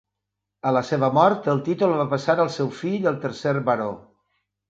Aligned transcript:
A 0.69 0.69
la 0.75 0.81
seva 0.91 1.09
mort, 1.17 1.49
el 1.53 1.61
títol 1.67 1.93
va 2.01 2.07
passar 2.15 2.37
al 2.45 2.51
seu 2.55 2.73
fill, 2.79 3.07
el 3.13 3.19
tercer 3.27 3.53
Baró. 3.71 3.93